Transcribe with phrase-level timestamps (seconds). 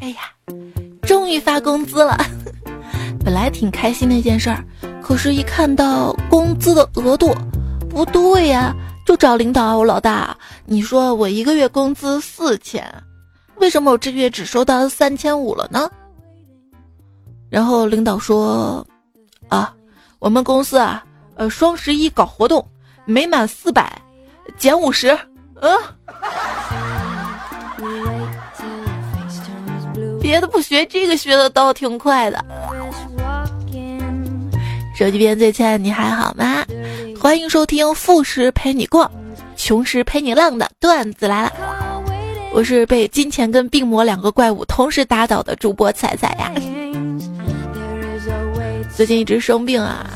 [0.00, 0.16] 哎呀，
[1.02, 2.16] 终于发工资了，
[3.22, 4.64] 本来挺开心的一件事儿，
[5.02, 7.34] 可是，一看到工资的额度，
[7.88, 8.74] 不对呀，
[9.06, 12.82] 就找领导，我老大，你说我一个月工资四千，
[13.56, 15.90] 为什么我这个月只收到三千五了呢？
[17.50, 18.86] 然后领导说，
[19.48, 19.74] 啊，
[20.18, 21.04] 我们公司啊，
[21.34, 22.66] 呃，双十一搞活动，
[23.04, 24.00] 每满四百，
[24.56, 25.18] 减五十，
[25.60, 25.76] 嗯。
[30.30, 32.44] 别的不学，这个学的倒挺快的。
[34.94, 36.64] 手机边最亲爱的你还好吗？
[37.20, 39.10] 欢迎收听富时陪你逛，
[39.56, 41.52] 穷时陪你浪的段子来了。
[42.52, 46.52] 我是被金钱跟病魔两个怪物同时打倒的主播彩彩呀。
[48.94, 50.08] 最近一直生病啊，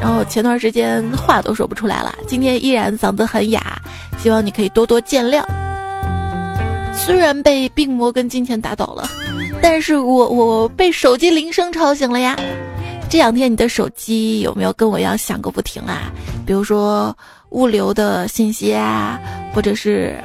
[0.00, 3.82] 然后前段时间话都说不出来了，今天依然嗓子很哑，
[4.22, 5.44] 希望你可以多多见谅。
[6.96, 9.08] 虽然被病魔跟金钱打倒了。
[9.62, 12.36] 但是我我被手机铃声吵醒了呀！
[13.08, 16.12] 这两天你的手机有没有跟我一样响个不停啊？
[16.44, 17.16] 比如说
[17.50, 19.18] 物流的信息啊，
[19.54, 20.16] 或者是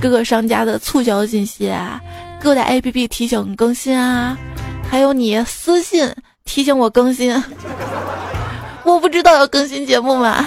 [0.00, 2.00] 各个商家的促销信息啊，
[2.40, 4.36] 各大 APP 提醒更新啊，
[4.88, 6.10] 还有你私信
[6.44, 7.34] 提醒我更新。
[8.84, 10.46] 我不知道要更新节目吗？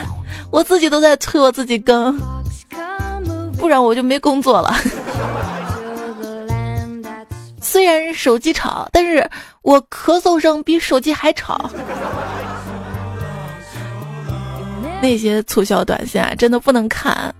[0.51, 2.19] 我自己都在催我自己更，
[3.57, 4.75] 不然我就没工作了。
[7.77, 9.29] 虽然手机吵，但是
[9.61, 11.69] 我咳嗽声比手机还吵。
[14.99, 17.31] 那些促销短信啊，真的不能看，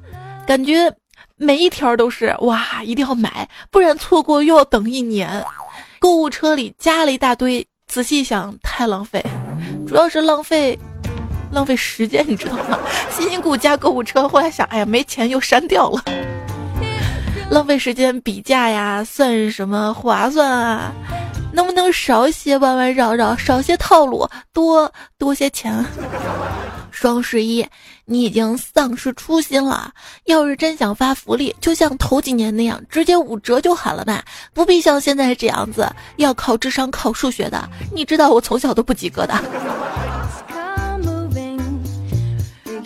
[0.45, 0.93] 感觉
[1.37, 5.43] 每一条都是哇，一定要买，不然错过又要等一年。
[5.97, 9.25] 购物车里加了一大堆，仔细想太浪费，
[9.87, 10.77] 主要是浪费
[11.51, 12.77] 浪费时间，你知道吗？
[13.09, 16.03] 辛辛苦苦加购物车，后来想，哎呀，没钱又删掉了。
[17.49, 20.91] 浪费时间比价呀，算什么划算啊？
[21.53, 25.85] 能不能少些弯弯绕绕，少些套路，多多些钱？
[26.91, 27.65] 双十一，
[28.05, 29.91] 你已经丧失初心了。
[30.25, 34.21] 要是真想发福利，就像头几年那样，直接五折就好了嘛，
[34.53, 37.67] 不必像现在这样子要靠智商、靠数学的。
[37.93, 39.33] 你知道我从小都不及格的。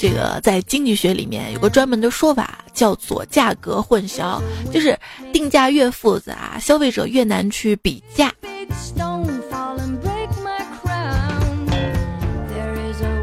[0.02, 4.42] 这个在经济学里面有个专门的说法，叫做价格混淆，
[4.74, 4.98] 就是
[5.32, 8.34] 定价越复杂，消费者越难去比价。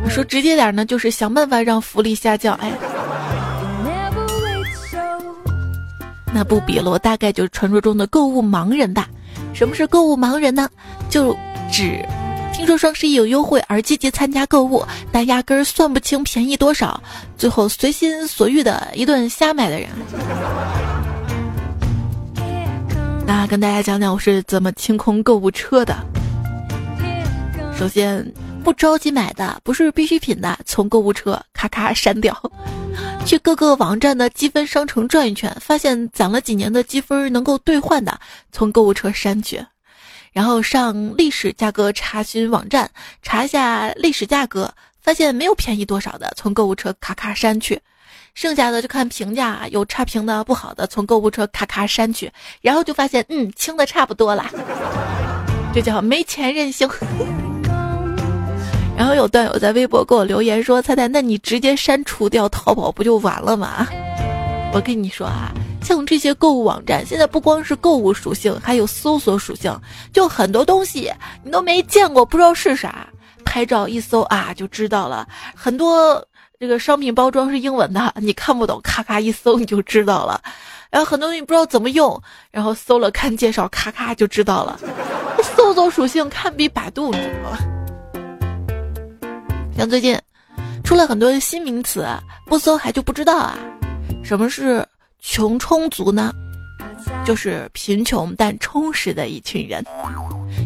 [0.09, 2.55] 说直接点呢，就是想办法让福利下降。
[2.61, 2.71] 哎，
[6.33, 9.09] 那不比了，我大概就是传说中的购物盲人吧？
[9.53, 10.69] 什么是购物盲人呢？
[11.11, 11.37] 就
[11.72, 12.06] 指。
[12.58, 17.00] 听说双十一有优惠而积极参加购物，但压根儿算不清便宜多少，
[17.36, 19.88] 最后随心所欲的一顿瞎买的人。
[23.24, 25.96] 那跟大家讲讲我是怎么清空购物车的。
[27.78, 28.28] 首先，
[28.64, 32.36] 不着急买的，不是必需品的，从购物车咔咔删掉。
[33.25, 38.19] 去各个网站的积分商城转一圈，发现攒了几年的积分能够兑换的，
[38.50, 39.64] 从购物车删去。
[40.38, 42.88] 然后上历史价格查询网站
[43.25, 47.76] 查一下历史价格，发现没有便宜多少的，从购物车咔咔删去；
[48.34, 52.31] 剩下的就看评价，有差评的不好的，从购物车咔咔删去。
[52.60, 54.47] 然后就发现，嗯，清的差不多了，
[55.75, 56.88] 这叫没钱任性。
[58.97, 63.88] 然后有段友在微博给我留言说：“菜菜，那你直接删除掉淘宝不就完了吗？”
[64.73, 65.53] 我跟你说啊。
[65.81, 69.75] 像这些购物网站，现在不光是购物属性，还有搜索属性，
[70.12, 71.11] 就很多东西
[71.43, 73.09] 你都没见过，不知道是啥，
[73.45, 75.27] 拍照一搜啊就知道了。
[75.55, 76.23] 很多
[76.59, 80.43] 这个商品包装是英文的，你看不懂，咔咔一搜你就知道了。
[80.91, 84.79] 然后很多东西不知道怎么用，然后搜了看介绍，咔咔就知道了。
[85.43, 87.59] 搜索属性堪比百度，你知道吗？
[89.77, 90.19] 像最近
[90.83, 92.05] 出了很多新名词，
[92.47, 93.56] 不搜还就不知道啊，
[94.28, 94.87] 什么是？
[95.21, 96.31] 穷充足呢，
[97.25, 99.82] 就是贫穷但充实的一群人，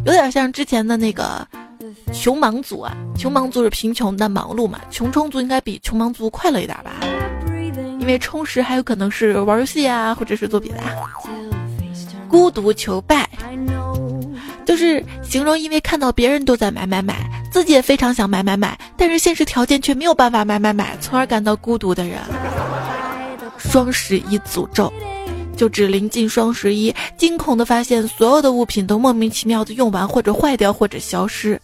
[0.05, 1.47] 有点像之前的那个
[2.13, 2.93] 穷忙族啊。
[3.17, 6.91] 穷忙族是贫穷但忙碌嘛，穷充足应该比穷忙族快乐一点吧？
[8.01, 10.81] 因为充实还有可能是玩游戏啊，或者是做别的。
[12.29, 13.31] 孤独求败，
[14.67, 22.19] 就是形容因为看到别人都在买买买，自己也非常想买买买，但是现实条件却没有办法买买买，从而感到孤独的人。
[23.73, 24.93] 双十一诅咒，
[25.57, 31.59] 就指临近双十一，惊恐的发现所有的物品都莫名其妙的用完或者坏掉或者消失。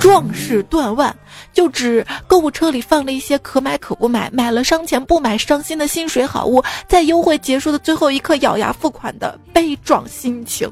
[0.00, 1.16] 壮士断腕，
[1.52, 10.68] 就指购物车里放了一些可买可不买，买了伤钱不买伤心的薪水好物，在优惠结束的最后一刻咬牙付款的悲壮心情。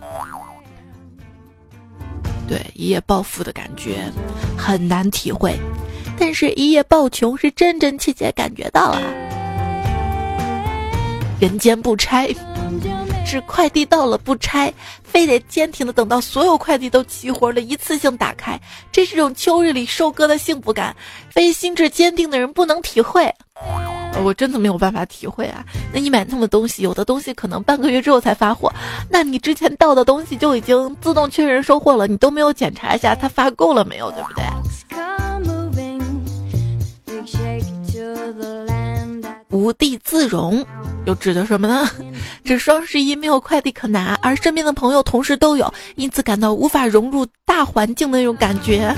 [2.49, 4.11] 对，一夜暴富的感觉
[4.59, 5.56] 很难体会，
[6.19, 9.00] 但是一夜暴穷是真真切切感觉到啊。
[11.41, 12.29] 人间不拆，
[13.27, 14.73] 是快递到了不拆，
[15.03, 18.59] 非得坚挺的等到所有快递都齐活了，一次性打开，
[18.93, 20.95] 这是种秋日里收割的幸福感，
[21.31, 23.33] 非心智坚定的人不能体会。
[24.23, 25.65] 我真的没有办法体会啊！
[25.93, 28.73] 那你买那么东西，有的东西可能半个月之后才发货，
[29.11, 34.45] 那你之前到的东西就已经自动确认收货了，你都没有检查一下它发够了没有，对不对？
[39.64, 40.66] 无地自容，
[41.06, 41.88] 又指的什么呢？
[42.44, 48.94] 指双十一没有快递可拿，而身边的朋友、同事都有，因此感到无法融入大环境的那种感觉。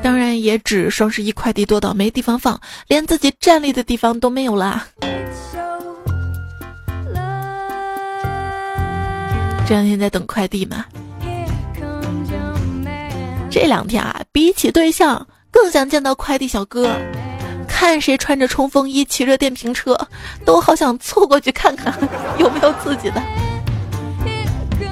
[0.00, 4.86] 当然也指双十一快递多到没地方放，连自己站立的地方都没有啦。
[9.66, 10.84] 这两天在等快递嘛，
[13.50, 16.94] 这两天啊，比起对象，更想见到快递小哥。
[17.74, 19.98] 看谁穿着冲锋衣，骑着电瓶车，
[20.44, 21.92] 都好想凑过去看看
[22.38, 23.20] 有没有自己的。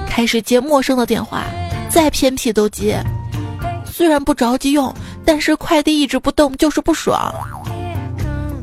[0.04, 1.44] 开始接陌生的电话，
[1.88, 3.00] 再偏僻都接。
[3.86, 4.92] 虽然不着急用，
[5.24, 7.32] 但是快递一直不动就是不爽。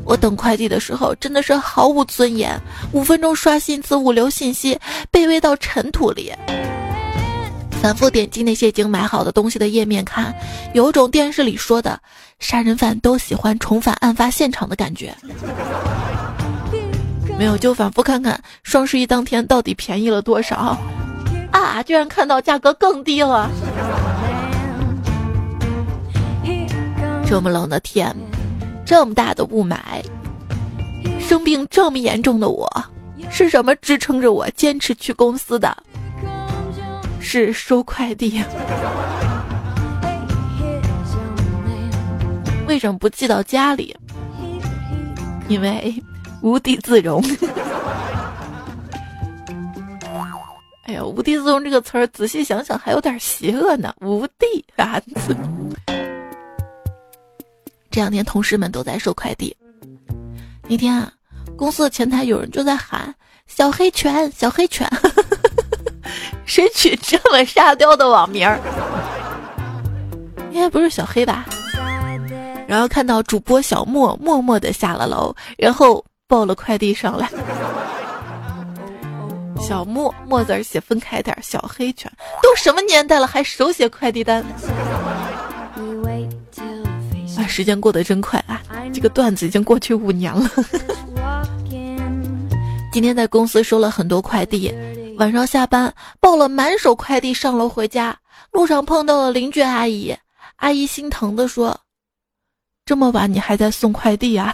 [0.04, 2.60] 我等快递的时候真的是毫无尊严，
[2.92, 4.78] 五分钟刷新一次物流信息，
[5.10, 6.30] 卑微到尘土里。
[7.80, 10.34] 反复点击那些已经买好的东西的页面看，
[10.74, 11.98] 有种电视里说的
[12.40, 15.14] 杀人犯都喜欢重返案发现场的感觉。
[17.38, 20.76] 没有就反复看看双十一当天到底便宜了多少
[21.52, 21.82] 啊！
[21.82, 23.48] 居然看到价格更低了。
[27.26, 28.14] 这么冷的天，
[28.84, 29.78] 这么大的雾霾，
[31.20, 32.68] 生病这么严重的我，
[33.30, 35.76] 是什么支撑着我坚持去公司的？
[37.20, 38.42] 是收快递，
[42.70, 43.96] 为什么不寄到家里？
[45.48, 45.92] 因为
[46.40, 47.20] 无地自容。
[50.86, 53.92] 哎呀，无地自容这个词儿，仔细想想还有点邪恶呢。
[54.00, 55.02] 无地啊！
[57.90, 59.56] 这两天同事们都在收快递，
[60.68, 61.12] 那天啊，
[61.56, 63.12] 公司的前台有人就在喊
[63.48, 64.88] “小黑犬，小黑犬”。
[66.46, 68.60] 谁取这么沙雕的网名儿？
[70.52, 71.44] 应该不是小黑吧？
[72.70, 77.28] 然后看到主播小莫默默的下了楼，然后抱了快递上来。
[79.60, 82.08] 小莫莫字写分开点，小黑犬
[82.40, 84.44] 都什么年代了还手写快递单？
[87.36, 88.62] 啊，时间过得真快啊！
[88.94, 90.48] 这个段子已经过去五年了。
[92.92, 94.72] 今天在公司收了很多快递。
[95.18, 98.16] 晚上下班抱了满手快递上楼回家，
[98.52, 100.16] 路上碰到了邻居阿姨，
[100.56, 101.76] 阿姨心疼的说
[102.90, 104.52] ：“这么晚你还在送快递呀？”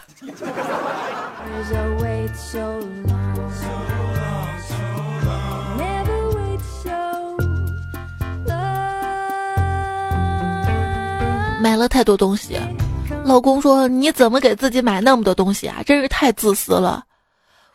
[11.58, 12.60] 买了太多东西，
[13.24, 15.82] 老公说：“你怎么给自己买那么多东西啊？
[15.86, 17.06] 真是太自私了。”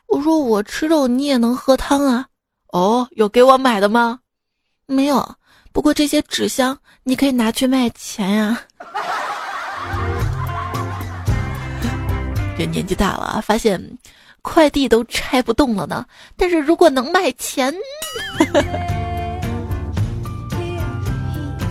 [0.05, 2.27] 我说：“我吃肉，你也能喝汤啊。”
[2.71, 4.19] 哦，有给我买的吗？
[4.85, 5.27] 没有。
[5.73, 8.61] 不过这些纸箱你可以拿去卖钱呀。
[12.65, 13.81] 年纪大了，发现
[14.41, 16.05] 快递都拆不动了呢。
[16.35, 17.73] 但是如果能卖钱，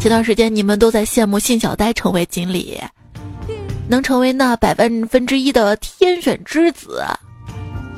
[0.00, 2.80] 前段时间你们都在羡慕信小呆成为经理，
[3.88, 7.04] 能成为那百万分之一的天选之子，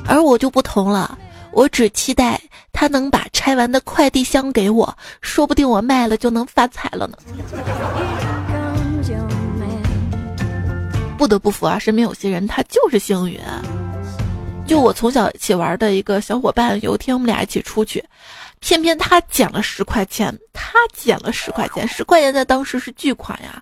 [0.05, 1.17] 而我就不同了。
[1.51, 7.15] 我只期待他能把拆完的快递箱给我，说不定我卖了就能发财了呢。
[11.17, 13.39] 不得不服啊，身边有些人他就是幸运。
[14.67, 18.03] 就我从小一起玩的一个小伙伴，有一天我们俩一起出去，
[18.59, 23.61] 偏偏他捡了十块钱，他捡了十块钱，十块钱在当时是巨款呀。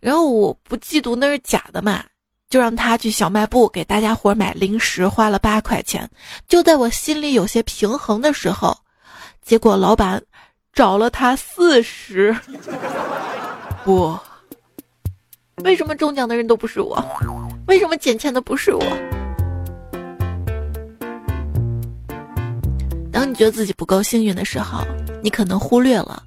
[0.00, 2.04] 然后我不嫉妒那是假的嘛。
[2.50, 6.08] 就让他去小卖部给大家伙买零食，花了八块钱。
[6.46, 8.76] 就在我心里有些平衡的时候，
[9.42, 10.22] 结果老板
[10.72, 12.36] 找了他四十。
[13.82, 14.16] 不，
[15.62, 17.02] 为什么中奖的人都不是我？
[17.66, 18.84] 为什么捡钱的不是我？
[23.12, 24.84] 当你觉得自己不够幸运的时候，
[25.22, 26.22] 你可能忽略了，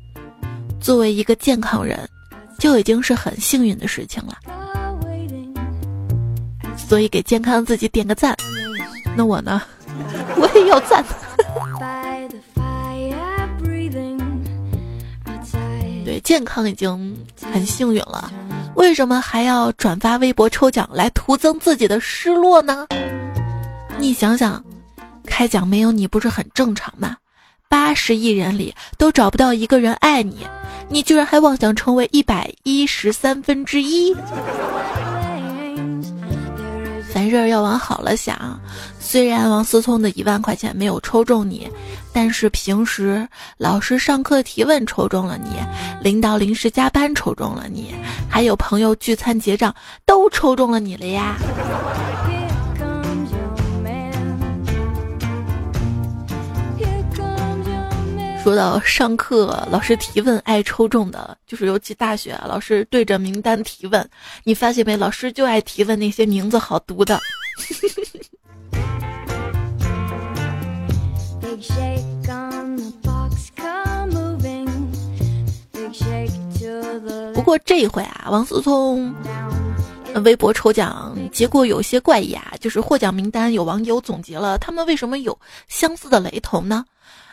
[0.79, 2.00] 作为一个健康人，
[2.57, 4.38] 就已经是很幸运的事情了。
[6.77, 8.36] 所以给健康自己点个赞，
[9.15, 9.62] 那我呢？
[10.38, 11.03] 我也要赞。
[16.05, 17.17] 对，健康已经
[17.51, 18.31] 很幸运了，
[18.77, 22.86] 为什么还要转发微博抽奖来徒增自己的失落呢？
[23.98, 24.63] 你想想，
[25.25, 27.17] 开奖没有你不是很正常吗？
[27.67, 30.46] 八十亿人里都找不到一个人爱你，
[30.89, 34.15] 你居然还妄想成为一百一十三分之一。
[37.17, 38.38] 凡事要往好了想，
[39.00, 41.67] 虽然王思聪的一万块钱没有抽中你，
[42.13, 45.50] 但是平时老师上课提问抽中了你，
[46.00, 47.95] 领导临时加班抽中了你，
[48.29, 49.74] 还有朋友聚餐结账
[50.05, 51.38] 都抽中了你了呀。
[58.47, 64.09] 说到上课，老师提问爱抽中的，就是尤其大学，老师对着名单提问，
[64.45, 64.95] 你发现没？
[64.95, 67.19] 老师就爱提问那些名字好读的。
[77.33, 79.13] 不过这一回啊，王思聪
[80.23, 85.37] 微博抽奖结果有些怪异啊，就是获奖名单有网友总结了，他们为什么有
[85.67, 86.85] 相似的雷同呢？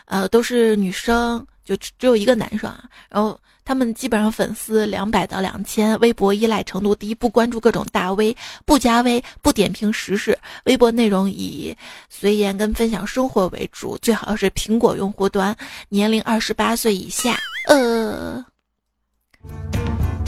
[0.05, 2.83] 呃，都是女生，就只有一个男生啊。
[3.09, 8.35] 然后他们基本上粉丝两百到两千，微博依赖程度低，不关注各种大 V，
[8.65, 11.75] 不加微，不点评时事，微博内容以
[12.09, 15.55] 随言跟分享生活为主，最好是苹果用户端，
[15.89, 17.37] 年龄二十八岁以下。
[17.67, 18.45] 呃，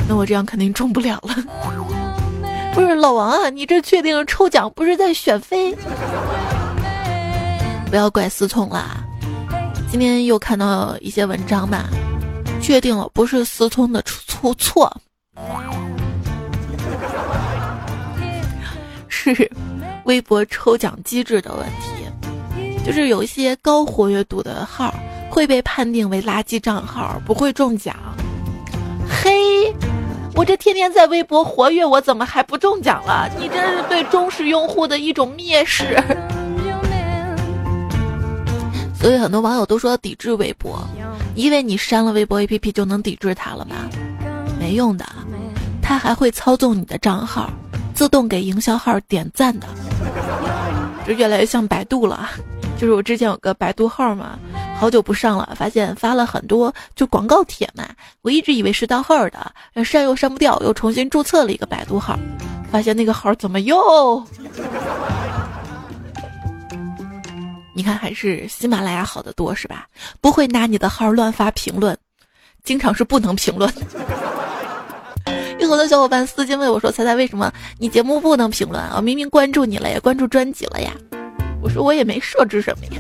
[0.10, 1.36] 那我这样肯定中不了了。
[2.74, 5.76] 不是老王啊，你这确定抽奖不是在选妃？
[7.90, 9.04] 不要怪思聪啦。
[9.90, 11.86] 今天又看到一些文章吧，
[12.62, 14.96] 确定了不是思聪的出错，
[19.08, 19.50] 是
[20.04, 22.06] 微博抽奖机制的问题，
[22.86, 24.94] 就是有一些高活跃度的号
[25.30, 27.96] 会被判定为垃圾账号，不会中奖。
[29.10, 29.74] 嘿，
[30.36, 33.28] 我这天天在微博活跃，我怎么还不中奖了？
[33.40, 35.98] 你这是对忠实用户的一种蔑视。
[39.08, 40.86] 所以很多网友都说抵制微博，
[41.34, 43.88] 因为你删了微博 APP 就能抵制它了吗？
[44.60, 45.06] 没用的，
[45.82, 47.50] 它还会操纵你的账号，
[47.94, 49.68] 自动给营销号点赞的。
[51.08, 52.30] 这越来越像百度了，
[52.78, 54.38] 就是我之前有个百度号嘛，
[54.78, 57.88] 好久不上了，发现发了很多就广告帖嘛，
[58.24, 62.20] 我一直以为是盗号的，删又删不掉，又重新注册了一个百度号，
[62.70, 64.22] 发现那个号怎么又？
[67.78, 69.86] 你看，还是喜马拉雅好的多，是吧？
[70.20, 71.96] 不会拿你的号乱发评论，
[72.64, 73.72] 经常是不能评论。
[75.62, 79.00] 有很多小伙伴私信问我说：“猜猜为什么你节目不能评论啊？
[79.00, 80.92] 明明关注你了，呀关注专辑了呀。”
[81.62, 82.94] 我说：“我也没设置什么呀。”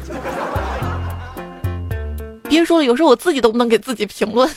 [2.47, 4.47] 别说了，有时候我自己都不能给自己评论。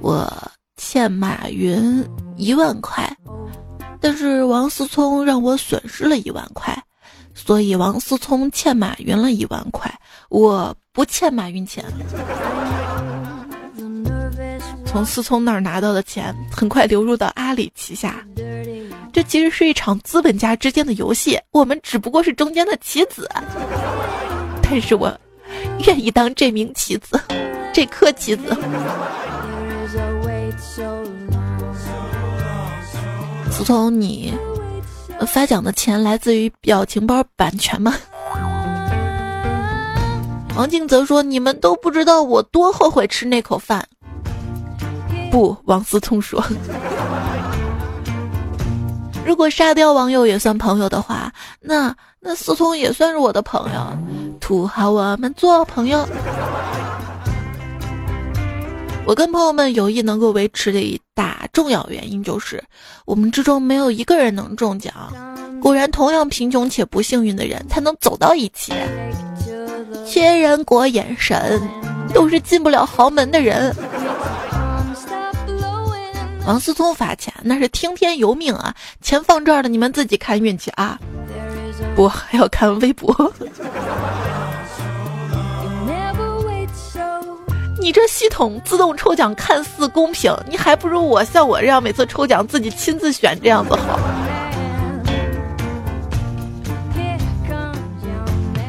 [0.00, 2.02] 我欠马云
[2.38, 3.14] 一万块。
[4.04, 6.76] 但是王思聪让我损失了一万块，
[7.34, 9.90] 所以王思聪欠马云了一万块，
[10.28, 11.82] 我不欠马云钱。
[14.84, 18.22] 从思聪那儿拿到的钱很快流入到阿里旗下，
[19.10, 23.26] 这其实是一场资本家之间的游戏，我们只不过是中间的棋子。
[24.62, 25.10] 但是我
[25.86, 27.18] 愿意当这名棋子，
[27.72, 28.54] 这颗棋子。
[33.54, 34.34] 思聪，你
[35.28, 37.94] 发奖的钱来自于表情包版权吗？
[40.56, 43.86] 王静则说：“你们都不知道我多后悔吃那口饭。”
[45.30, 46.44] 不，王思聪说
[49.24, 53.96] ：“如果沙雕网友也算朋友的话，那那思聪也算是我的朋友。
[54.40, 56.04] 土豪，我们做朋友。”
[59.06, 62.62] 我跟朋友们友谊能够维持的一大重要原因，就是
[63.04, 64.94] 我们之中没有一个人能中奖。
[65.60, 68.72] 果然，同样贫穷且不幸运的人才能走到一起。
[70.06, 71.60] 千人国眼神，
[72.14, 73.74] 都是进不了豪门的人。
[76.46, 80.98] 王思聪发钱那是听天由命啊，钱放这儿了，你们自己看运气啊。
[81.94, 83.32] 不还要看微博。
[87.84, 94.00] 你这系统自动抽奖看似公平，你还不如我像我这样每次抽奖自己亲自选这样子好。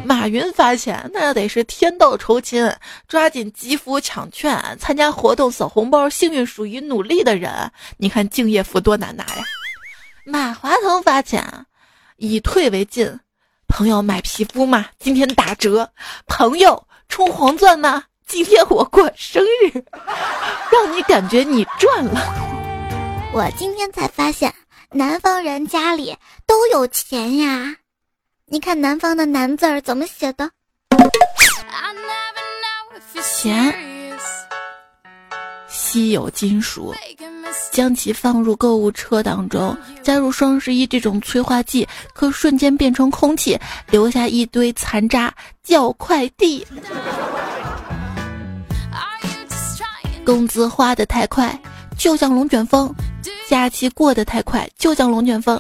[0.03, 2.69] 马云发钱那得是天道酬勤，
[3.07, 7.71] 抓紧集福抢券，参加活动扫红包，幸运属于努力的人。
[7.95, 9.45] 你看敬业福多难拿呀！
[10.25, 11.65] 马化腾发钱，
[12.17, 13.21] 以退为进。
[13.69, 14.87] 朋友买皮肤吗？
[14.99, 15.91] 今天打折。
[16.27, 18.03] 朋友充黄钻吗？
[18.25, 19.83] 今天我过生日，
[20.71, 22.21] 让你感觉你赚了。
[23.33, 24.53] 我今天才发现，
[24.91, 26.15] 南方人家里
[26.47, 27.75] 都有钱呀。
[28.47, 30.49] 你看南方的“南”字儿怎么写的？
[33.23, 33.73] 钱，
[35.67, 36.93] 稀有金属，
[37.71, 46.65] 将其放入购物车当中，加入双十一这种催化剂，可瞬间变成空气，留下一堆残渣，叫快递。
[50.25, 51.57] 工资花的太快，
[51.95, 52.89] 就像龙卷风；
[53.47, 55.55] 假期过得太快，就像龙卷风；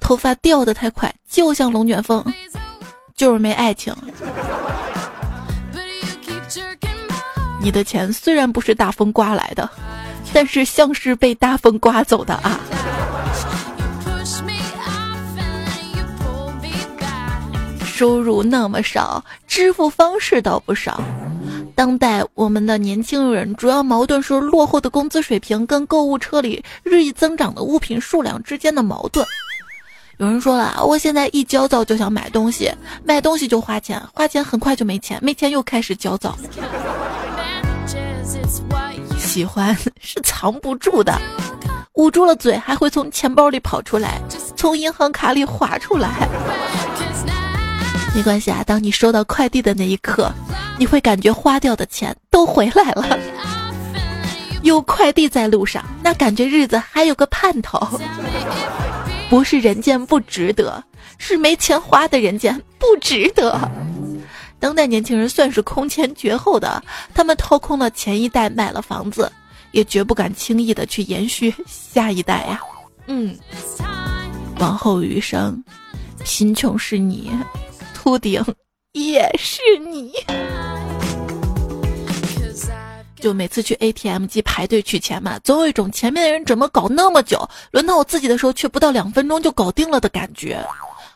[0.00, 2.22] 头发掉的太快，就像龙卷风，
[3.14, 3.94] 就是没爱情。
[7.62, 9.70] 你的钱虽然不是大风刮来的，
[10.32, 12.58] 但是像是被大风刮走的啊！
[17.84, 21.00] 收入那么少，支付方式倒不少。
[21.78, 29.24] 当代我们的年轻人主要矛盾是落后的工资水平跟购物车里日益增长的物品数量之间的矛盾。
[30.16, 32.68] 有人说了，我现在一焦躁就想买东西，
[33.04, 36.36] 买东西就花钱，花钱很快就没钱，没钱又开始焦躁。
[39.16, 41.16] 喜欢是藏不住的，
[41.92, 44.20] 捂住了嘴还会从钱包里跑出来，
[44.56, 46.28] 从银行卡里划出来。
[48.14, 50.32] 没关系啊，当你收到快递的那一刻。
[50.80, 53.18] 你会感觉花掉的钱都回来了，
[54.62, 58.00] 有快递在路上，那感觉日子还有个盼头。
[59.28, 60.80] 不是人间不值得，
[61.18, 63.60] 是没钱花的人间不值得。
[64.60, 66.80] 当代年轻人算是空前绝后的，
[67.12, 69.30] 他们掏空了前一代买了房子，
[69.72, 72.60] 也绝不敢轻易的去延续下一代呀。
[73.08, 73.36] 嗯，
[74.60, 75.60] 往后余生，
[76.24, 77.32] 贫穷是你，
[77.98, 78.42] 秃顶。
[78.94, 80.12] 也是你，
[83.20, 90.58] 就每次去 ATM 机排队取钱嘛，总有一种前面的人怎么搞那么久，轮到我自己的时候却不到两分钟就搞定了的感觉。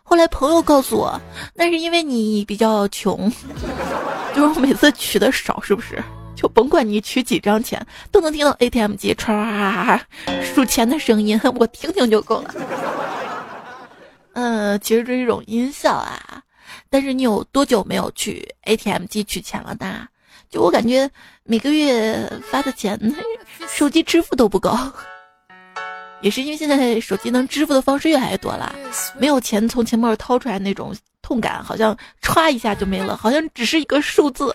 [0.02, 1.18] 后来朋友告诉我，
[1.54, 3.30] 那是因为你比较穷，
[4.36, 6.02] 就是我每次取的少，是不是？
[6.36, 9.98] 就甭管你取几张钱，都能听到 ATM 机唰
[10.42, 12.54] 数钱的声音，我听听就够了。
[14.34, 16.41] 嗯，其实这是一种音效啊。
[16.92, 20.06] 但是你有多久没有去 ATM 机取钱了呢？
[20.50, 21.10] 就我感觉
[21.42, 23.00] 每个月发的钱，
[23.66, 24.76] 手机支付都不够。
[26.20, 28.72] 也是因为现在手机能支付的方式越来越多了，
[29.18, 34.54] 没有钱从钱包里掏出来那种痛感，好像歘一下就没了，好像只是一个数字。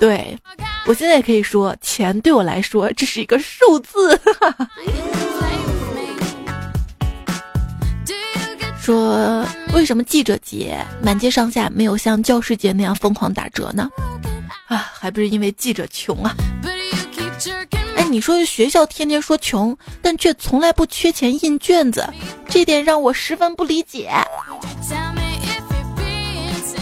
[0.00, 0.36] 对
[0.86, 4.20] 我现在也可以说，钱对我来说这是一个数字。
[8.80, 13.88] 说为什么记者节满街上下没有像教师节那样疯狂打折呢？
[14.66, 16.34] 啊，还不是因为记者穷啊！
[17.96, 22.08] 哎，你说学校天天说穷，但却从来不缺钱印卷子，
[22.48, 24.10] 这点让我十分不理解。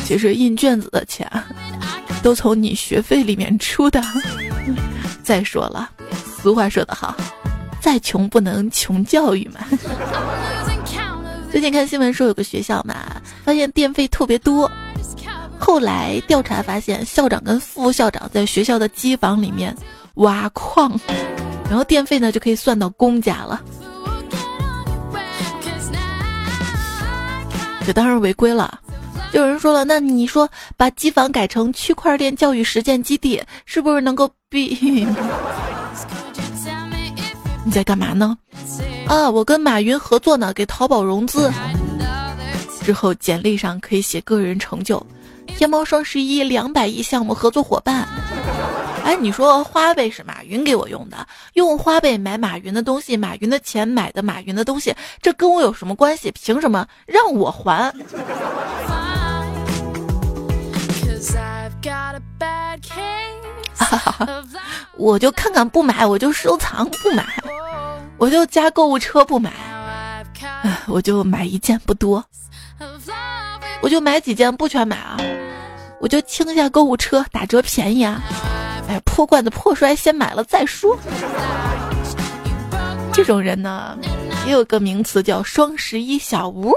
[0.04, 1.30] 其实印卷子的钱
[2.22, 4.02] 都从你学费里面出的。
[5.22, 5.90] 再说了，
[6.42, 7.14] 俗话说得好，
[7.80, 9.60] 再穷不能穷教育嘛。
[11.58, 14.70] 最近看新闻说有个学校嘛，发现电费特别多。
[15.58, 19.76] 后来调查发现，校长跟副校长在学校的机房里面
[20.14, 20.96] 挖矿，
[21.68, 23.60] 然后电费呢就可以算到公家了。
[27.84, 28.78] 这当然违规了。
[29.32, 35.04] 有人说了，那你说把机房改成区块链教育实践基地，是不是能够避？
[37.68, 38.34] 你在干嘛呢？
[39.06, 41.52] 啊，我跟马云合作呢，给淘宝融资。
[42.82, 45.06] 之后简历上可以写个人成就，
[45.48, 48.08] 天猫双十一两百亿项目合作伙伴。
[49.04, 56.32] 哎，你说花呗是马云给我用的，用花呗买马云的东西，马云的钱买的马云的东西，这跟我有什么关系？
[56.32, 57.92] 凭什么让我还？
[64.98, 67.24] 我就看看不买，我就收藏不买。
[68.18, 69.52] 我就加购物车不买，
[70.88, 72.24] 我就买一件不多，
[73.80, 75.16] 我就买几件不全买啊，
[76.00, 78.20] 我就清一下购物车打折便宜啊，
[78.88, 80.98] 哎，破罐子破摔，先买了再说。
[83.12, 83.96] 这种人呢，
[84.46, 86.74] 也有个名词叫双十一小吴。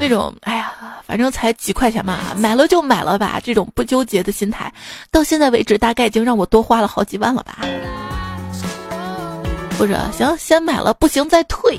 [0.00, 0.72] 那种哎呀，
[1.12, 3.38] 反正才几块钱嘛，买了就买了吧。
[3.44, 4.72] 这种不纠结的心态，
[5.10, 7.58] 到现在为止大概已经让我多花了好几万了吧。
[9.78, 11.78] 或者行，先买了不行再退。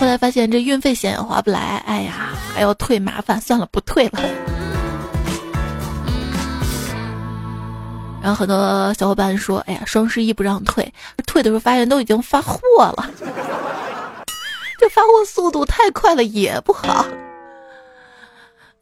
[0.00, 4.18] 后来发现这运费险也划不来，哎呀，还要退麻烦，算了，不退了。
[8.22, 10.90] 然后很多小伙伴说：“哎呀，双十一不让退，
[11.26, 13.10] 退的时候发现都已经发货了，
[14.84, 17.06] 这发货速度太快了，也不好。”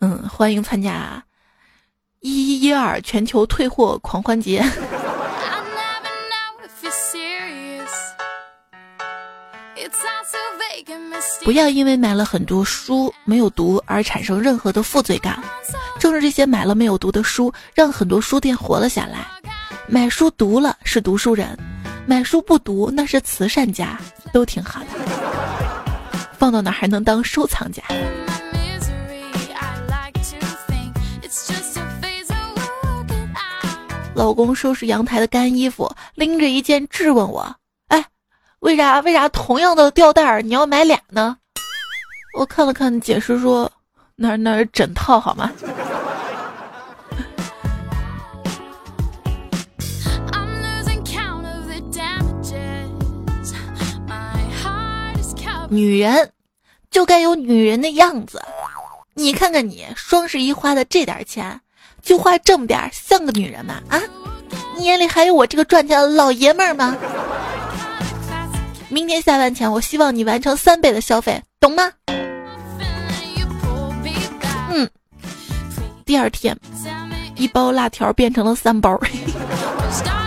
[0.03, 1.23] 嗯，欢迎参加
[2.19, 4.65] 一一二全球退货狂欢节。
[11.45, 15.41] 不要因为买了很多书没有读而产生任何的负罪感。
[16.01, 19.25] 正是这些买了没有读的书，让很多书店活了下来。
[19.87, 21.57] 买书读了是读书人，
[22.07, 24.01] 买书不读那是慈善家，
[24.33, 25.72] 都挺好的。
[26.43, 27.85] 放到哪还能当收藏家？
[34.13, 37.55] 老公收拾阳台的干衣服，拎着一件质问我。
[37.87, 38.05] 哎
[38.59, 41.37] 为啥为啥同样的吊带儿你要买俩呢？
[42.37, 43.71] 我看了看解释说，
[44.17, 45.49] 那那是枕套好吗？
[55.73, 56.31] 女人
[56.91, 58.43] 就该有女人的样子，
[59.15, 61.59] 你看看你双十一花的这点钱，
[62.03, 63.81] 就花这么点，像个女人吗？
[63.89, 63.99] 啊，
[64.77, 66.95] 你眼里还有我这个赚钱的老爷们儿吗？
[68.91, 71.91] 明天下班前，我希望你完成三倍的消费，懂吗？
[74.71, 74.87] 嗯。
[76.05, 76.55] 第二天，
[77.35, 79.01] 一包辣条变成了三包。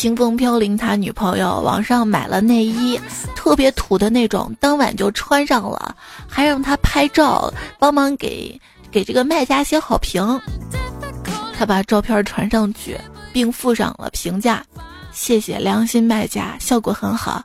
[0.00, 2.98] 清风飘零，他女朋友网上买了内衣，
[3.36, 5.94] 特别土的那种，当晚就穿上了，
[6.26, 8.58] 还让他拍照，帮忙给
[8.90, 10.40] 给这个卖家写好评。
[11.54, 12.98] 他把照片传上去。
[13.32, 14.64] 并附上了评价，
[15.12, 17.40] 谢谢良心卖家，效果很好。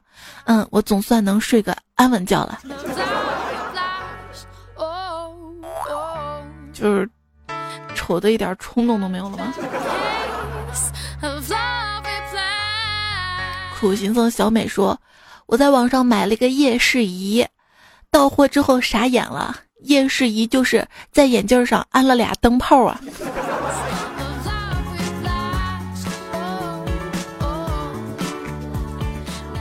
[0.46, 2.60] 嗯，我总算能睡个安稳觉了。
[6.74, 7.08] 就是
[7.94, 9.54] 丑的一点冲动都没有了吗？
[13.86, 15.00] 苦行僧小美说
[15.46, 17.46] ：“我在网上买了一个夜视仪，
[18.10, 23.00] 到货之后傻眼了，夜视仪就是在眼镜上安了俩灯泡啊。”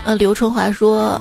[0.06, 1.20] 呃，刘春华说：“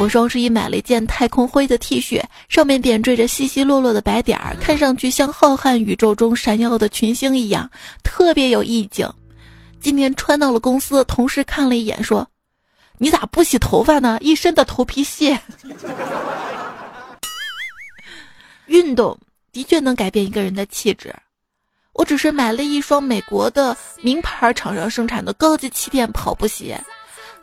[0.00, 2.18] 我双十一买了一件太空灰的 T 恤，
[2.48, 7.70] 上面点缀着稀稀落落的白点儿，看上去像浩瀚宇宙中闪耀的群星一样，
[8.02, 9.06] 特别有意境。
[9.82, 12.26] 今天穿到了公司，同事看了一眼说
[12.98, 14.16] ：‘你咋不洗头发呢？
[14.20, 15.38] 一身的头皮屑。’
[18.66, 19.18] 运动
[19.50, 21.12] 的确能改变一个人的气质。
[21.94, 26.80] 我只是买了一双美国的名牌厂商生产的高级气垫跑步鞋。”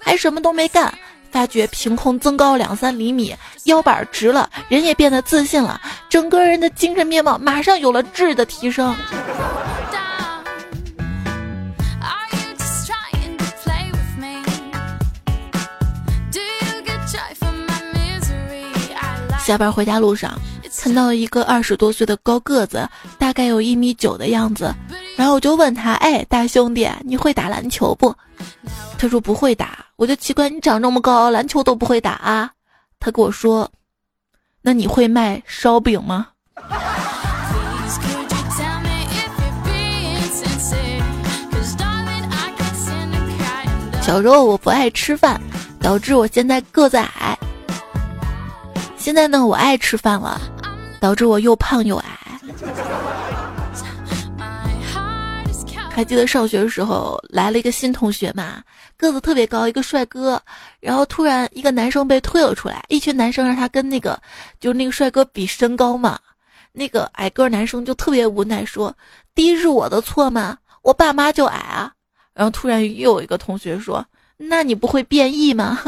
[0.02, 0.98] 还什么都没干，
[1.30, 8.96] 发觉凭空增高两三厘米，腰板直了，人也变得自信了，整个人的精神面貌马上有了质的提升。
[19.50, 20.40] 下班回家路上，
[20.78, 24.72] 看到一个二十多岁的高个子，大概有一米九的样子，
[25.16, 28.16] 然后我就问他：“哎，大兄弟，你会打篮球不？”
[29.00, 32.52] 他说不会打，我就奇怪你长这么高，篮球都不会打啊？
[33.00, 33.68] 他跟我说，
[34.62, 36.28] 那你会卖烧饼吗？
[44.04, 45.42] 小时候我不爱吃饭，
[45.82, 47.36] 导致我现在个子矮。
[49.00, 50.40] 现在呢，我爱吃饭了，
[51.00, 52.20] 导致我又胖又矮。
[55.90, 58.62] 还记得上学的时候来了一个新同学嘛，
[58.98, 60.40] 个子特别高，一个帅哥。
[60.80, 64.20] 然后突然一个男生被推了出来，一群男生让他跟那个
[64.60, 66.20] 就是那个帅哥比身高嘛。
[66.72, 68.96] 那个矮个男生就特别无奈说
[69.34, 70.58] ：“低是我的错吗？
[70.84, 71.92] 我爸妈就矮啊。”
[72.36, 74.06] 然后突然又有一个同学说
[74.38, 75.80] ：“那你不会变异吗？”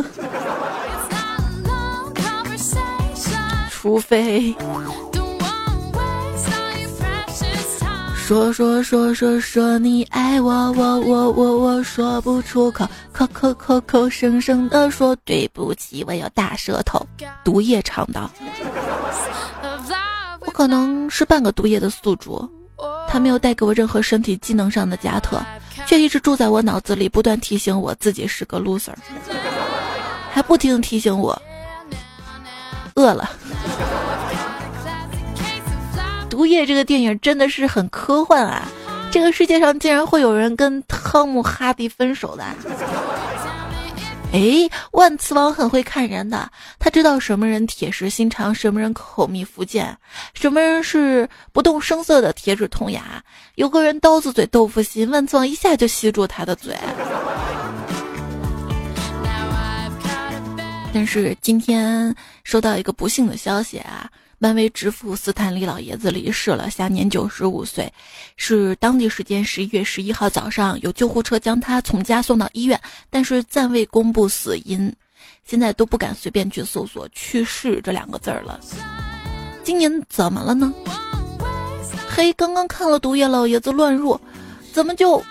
[3.81, 4.55] 除非。
[8.15, 17.03] 说说说说说你爱我，我我我我说不出口，口口口口声声的说对不起，我有大舌头。
[17.43, 18.29] 毒液肠道，
[20.41, 22.47] 我可能是半个毒液的宿主，
[23.07, 25.43] 他没有带给我任何身体机能上的加特，
[25.87, 28.93] 却一直住在我脑子里，不断提醒我自己是个 loser，
[30.31, 31.41] 还不停提醒我
[32.95, 33.29] 饿了。
[36.29, 38.67] 毒液这个电影真的是很科幻啊！
[39.11, 42.45] 这个世界上竟然会有人跟汤姆哈迪分手的？
[44.31, 44.39] 哎，
[44.93, 46.49] 万磁王很会看人的，
[46.79, 49.97] 他知道什么人铁石心肠，什么人口蜜腹剑，
[50.33, 53.21] 什么人是不动声色的铁齿铜牙。
[53.55, 56.73] 有个人刀子嘴豆腐心，万磁王一下就吸住他的嘴。
[60.93, 64.09] 但是今天收到一个不幸的消息啊！
[64.37, 67.91] 漫威之父斯坦利老爷子离世了，享年九十五岁。
[68.37, 74.91] 是当地时间十一月十一号早上，有救护车将他从家送到医院，但是暂未公布死因。
[75.45, 78.59] 现在都不敢随便去搜索“去世”这两个字儿了。
[79.63, 80.73] 今年怎么了呢？
[82.09, 84.19] 嘿，刚刚看了毒液，老爷子乱入，
[84.73, 85.23] 怎么就？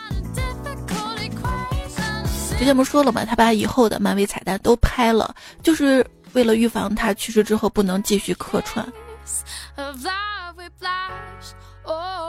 [2.56, 3.24] 之前不说了吗？
[3.24, 8.86] 他把以后的漫威彩蛋都拍了，就是为了预防他去世之后不能继续客串。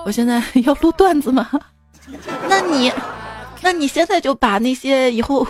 [0.05, 1.49] 我现在 要录段子吗？
[2.49, 2.91] 那你，
[3.61, 5.47] 那你现在就把那些以后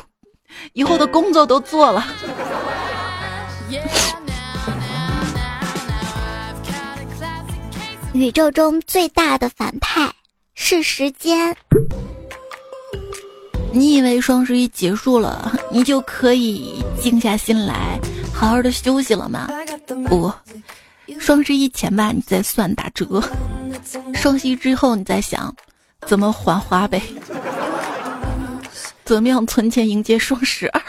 [0.74, 2.06] 以后的工作都做了。
[8.14, 10.14] 宇宙中最大的反派
[10.54, 11.56] 是时间。
[13.74, 18.00] 你以为双十一结束了，你就可以静下心来
[18.34, 19.50] 好好的休息了吗？
[20.08, 20.32] 不，
[21.20, 23.22] 双十一前吧，你再算打折；
[24.14, 25.54] 双十一之后，你再想
[26.06, 27.02] 怎么还花呗，
[29.06, 30.82] 怎么样存钱迎接双十二。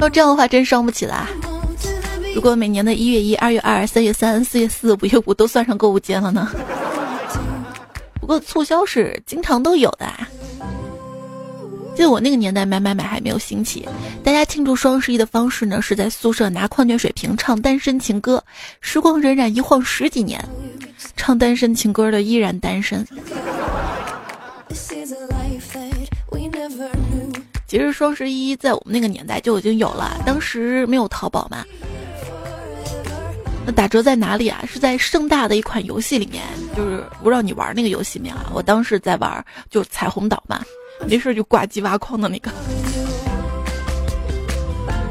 [0.00, 1.28] 要这样的话，真伤不起了。
[2.34, 6.50] 如果每年的一月一、二月二、三月三、四月四、五月五都算上购物节了呢？
[8.26, 10.12] 不过促销是经常都有的。
[11.94, 13.88] 记得我那个年代买买买还没有兴起，
[14.24, 18.42] 大家庆祝双十一的方式呢，是在宿舍拿矿泉水瓶唱单身情歌。
[18.80, 20.44] 时光荏苒一晃十几年，
[21.16, 23.06] 唱单身情歌的依然单身。
[27.68, 31.64] 其实双十一在我们那个年代就已经有了，当时没有淘宝嘛。
[33.66, 34.62] 那打折在哪里啊？
[34.64, 36.44] 是在盛大的一款游戏里面，
[36.76, 38.46] 就是不知道你玩那个游戏没有啊？
[38.54, 40.64] 我当时在玩，就彩虹岛嘛，
[41.08, 42.50] 没事就挂机挖矿的那个。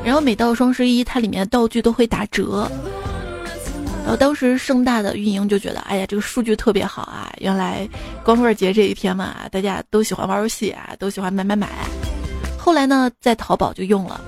[0.06, 2.72] 然后每到双十一，它里面的道具都会打折。
[4.04, 7.34] 然后当时盛大的运营就觉得，哎呀，这个数据特别好啊！
[7.40, 7.90] 原来
[8.24, 11.68] 光棍节这一天嘛，大家都喜欢玩游戏啊，都喜欢买买买。
[12.58, 14.22] 后来呢，在淘宝就用了。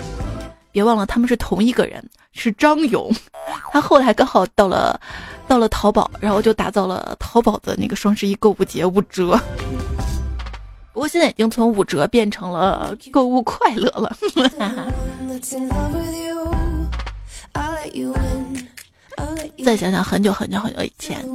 [0.77, 3.11] 别忘了，他们是同一个人，是张勇。
[3.73, 5.01] 他后来刚好到了，
[5.47, 9.41] 到了淘宝，然后就打造了淘宝的那个双十一购物节五折。
[10.93, 14.15] 不过现在已经从五折变成了购物快乐了。
[19.65, 21.27] 再想想很久很久很久以前，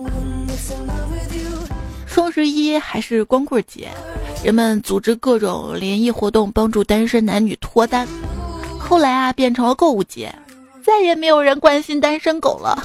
[2.07, 3.89] 双十一还是光棍节，
[4.45, 8.07] 人们组织各种联谊活动，帮助单身男女脱单。
[8.93, 10.31] 后来啊，变成了购物节，
[10.85, 12.79] 再也没有人关心单身狗了。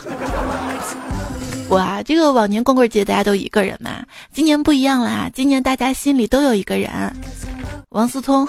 [1.68, 6.90] 哇，这个往年光棍节大家都一个人嘛，今年不一样啦，今年大家心里都有一个人，
[7.90, 8.48] 王思聪。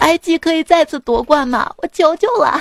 [0.00, 1.72] IG 可以再次夺冠吗？
[1.76, 2.60] 我求求了。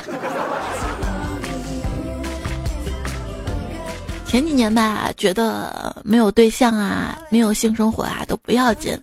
[4.27, 8.95] 前几年吧，觉得没有对象啊，没有性生活啊，都不要紧。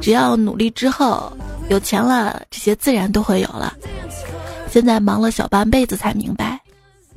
[0.00, 1.32] 只要努力之后
[1.68, 3.74] 有钱了，这些自然都会有了。
[4.70, 6.58] 现在忙了小半辈子才明白，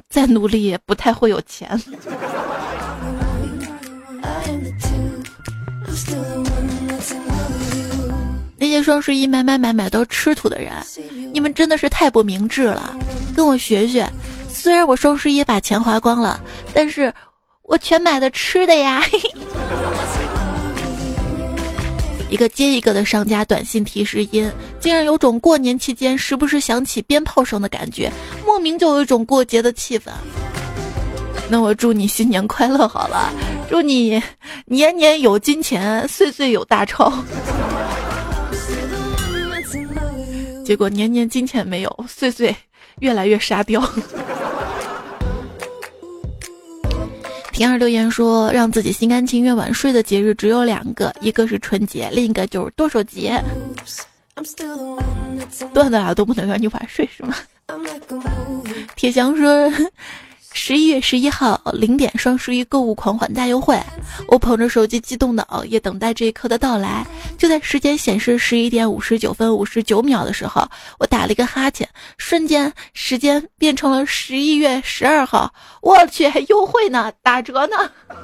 [0.10, 1.80] 再努力也不太会有钱。
[8.58, 10.74] 那些双十一买买买买都吃土的人，
[11.34, 12.96] 你们真的是太不明智了。
[13.36, 14.10] 跟我学学，
[14.50, 16.40] 虽然我双十一把钱花光了，
[16.74, 17.14] 但是
[17.64, 19.04] 我全买的吃的呀。
[22.34, 28.12] 一个接一个的商家短信提示音，竟然有种过年期间时不时响起鞭炮声的感觉，
[28.44, 30.06] 莫名就有一种过节的气氛。
[31.48, 33.32] 那我祝你新年快乐好了，
[33.70, 34.20] 祝你
[34.66, 37.14] 年年有金钱，岁岁有大钞。
[40.66, 42.56] 结果年年金钱没有，岁岁
[42.98, 43.80] 越来越沙雕。
[47.54, 53.40] 平儿留言说：“让自己心甘情愿晚睡的节日只有两个，一个是春节，另一个就是剁手节。”
[55.72, 57.36] 断的啊都不能让你晚睡是吗？
[58.96, 59.72] 铁翔说
[60.54, 63.78] ：“十一月十一号零点，双十一购物狂欢大优惠。
[64.28, 67.06] 我捧着手机激动的熬夜，等待这一刻的到来。
[67.38, 70.66] 就在时间显示十一点五十九分五十九秒的时候，
[71.00, 75.54] 我打了一个哈欠，瞬间时间变成了十一月十二号。
[75.82, 77.76] 我去，还优惠呢，打折呢！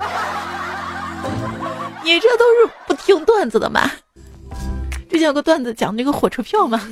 [2.06, 3.92] 你这都是不听段子的吗？
[5.10, 6.88] 之前有个段子讲那个火车票吗？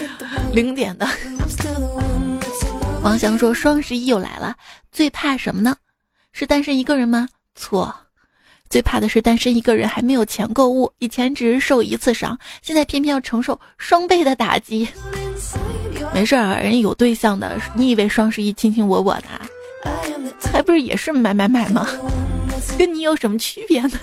[0.52, 1.06] 零点的。
[3.02, 4.54] 王翔说：“双十一又来了，
[4.92, 5.76] 最怕什么呢？
[6.32, 7.28] 是单身一个人吗？
[7.54, 7.94] 错，
[8.68, 10.92] 最怕的是单身一个人还没有钱购物。
[10.98, 14.86] 以前只是受一次伤，现在偏偏要承受双倍的打击。
[16.12, 19.28] 没事儿，人有对象的，你以为双十一卿卿我我的，
[20.52, 21.88] 还不是也是买买买吗？
[22.76, 23.98] 跟你有什么区别呢？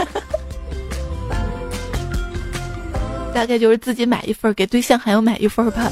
[3.34, 5.92] 大概就是自己买一份，给对象还要买一份吧，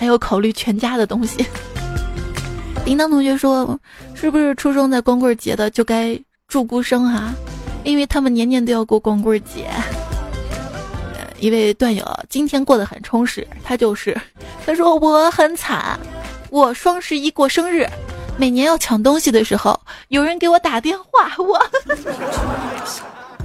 [0.00, 1.44] 还要考虑全家的东西。”
[2.84, 3.78] 铃铛同学说
[4.14, 6.18] ：“是不是出生在光棍节的就该
[6.48, 7.34] 祝孤生啊？
[7.82, 9.70] 因为他们年年都要过光棍节。”
[11.40, 14.18] 一位段友今天过得很充实，他就是
[14.64, 15.98] 他说我很惨，
[16.50, 17.86] 我双十一过生日，
[18.38, 21.58] 每年要抢东西的时候，有人给我打电话，我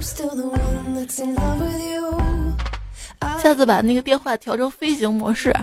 [3.42, 5.54] 下次把那个电话调成飞行模式。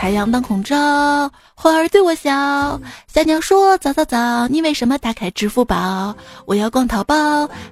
[0.00, 2.80] 太阳当空照，花儿对我笑。
[3.06, 6.16] 小鸟说：“早早早，你为什么打开支付宝？
[6.46, 7.14] 我要逛淘宝，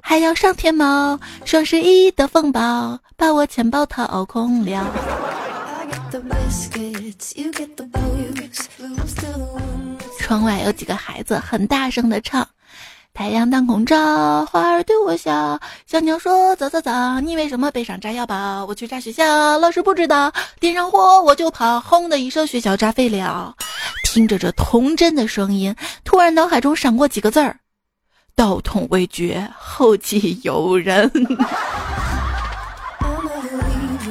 [0.02, 1.18] 还要上天猫。
[1.46, 4.86] 双十一的风暴，把我钱包掏空了。”
[10.20, 12.46] 窗外有几个孩子很大声的唱。
[13.18, 15.58] 太阳当空照，花儿对我笑。
[15.86, 18.64] 小鸟说：“早早早，你为什么背上炸药包？
[18.66, 20.32] 我去炸学校，老师不知道。
[20.60, 23.56] 点上火我就跑，轰的一声，学校炸飞了。”
[24.06, 27.58] 听着这童真的声音，突然脑海中闪过几个字儿
[28.36, 31.10] ：“道统未绝，后继有人。”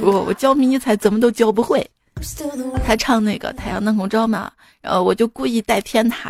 [0.04, 1.90] 我我教迷你彩怎么都教不会。
[2.86, 6.30] 他唱那个太阳当空照嘛，然后我就故意带偏他。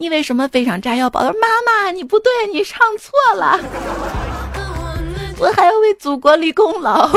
[0.00, 1.20] 你为什么背上炸药包？
[1.20, 3.58] 他说：“妈妈，你不对，你唱错了。
[5.38, 7.10] 我还要为祖国立功劳。”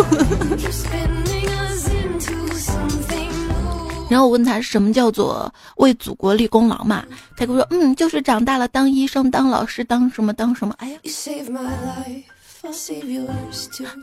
[4.10, 7.06] 然后我问他什么叫做为祖国立功劳嘛？
[7.38, 11.00] 他跟我说：“嗯，就是长大了当医生、当老师、当什么当什么。”哎呀，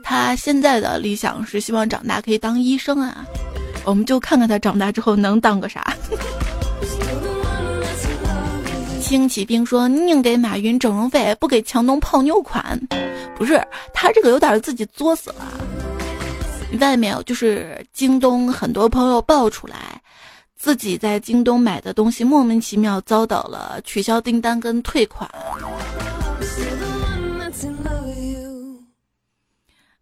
[0.02, 3.24] 他现在的理想是希望长大可以当医生啊。
[3.84, 5.94] 我们就看看他长大之后能当个啥。
[9.08, 12.78] 兴起兵说：“宁给马云整容费，不给强东泡妞款。”
[13.34, 13.58] 不是
[13.94, 15.46] 他这个有点自己作死了。
[16.78, 19.98] 外面就是京东，很多朋友爆出来，
[20.54, 25.26] 自己在京东买的东西莫名其妙遭到了取消订单跟退款。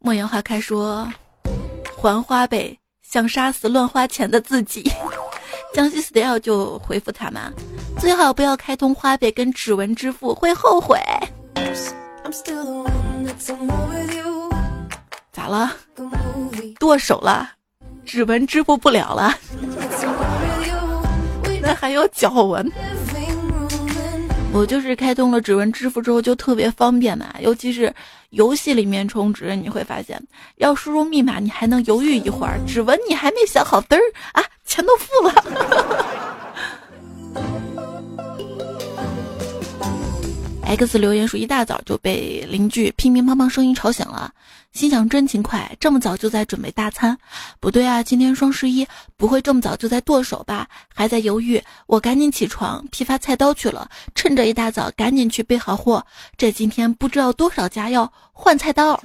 [0.00, 1.08] 莫言花开说
[1.96, 4.90] ：“还花呗，想杀死乱花钱的自己。”
[5.74, 7.40] 江西 style 就回复他们。
[7.98, 10.98] 最好不要开通花呗跟指纹支付，会后悔。
[15.32, 15.72] 咋了？
[16.78, 17.50] 剁手了？
[18.04, 19.34] 指纹支付不了了？
[21.60, 22.70] 那还有脚纹？
[24.52, 27.92] 我就是开通了指纹支付之后就特别方便嘛，尤其是
[28.30, 30.22] 游戏里面充值，你会发现
[30.56, 34.00] 要输入密码你还能犹豫一会儿，指纹你还没想好，嘚儿
[34.32, 35.32] 啊，钱都付了。
[40.66, 44.32] X 留言说一大早就被邻居乒乒乓乓声音吵醒了，
[44.72, 47.16] 心想真勤快，这么早就在准备大餐。
[47.60, 48.84] 不对啊，今天双十一，
[49.16, 50.66] 不会这么早就在剁手吧？
[50.92, 56.04] 还在犹豫，我赶紧起床批发菜刀去了，趁着一大早赶紧去备好货。
[56.36, 59.00] 这今天不知道多少家要换菜刀。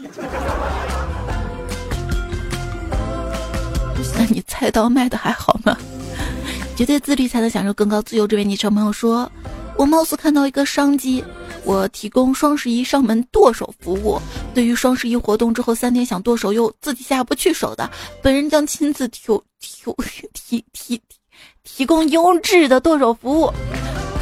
[4.32, 5.78] 你菜刀卖的还好吗？
[6.76, 8.26] 绝对自律才能享受更高自由。
[8.26, 9.30] 这位昵称朋友说，
[9.78, 11.24] 我貌似看到一个商机。
[11.64, 14.20] 我提供双十一上门剁手服务，
[14.52, 17.88] 对于双十一活动之后三天想剁手又自己下不去手的，
[18.20, 19.28] 本人将亲自提
[19.60, 19.94] 提
[20.34, 21.00] 提提
[21.64, 23.52] 提供优质的剁手服务，